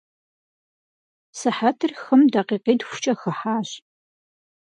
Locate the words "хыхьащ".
3.21-3.69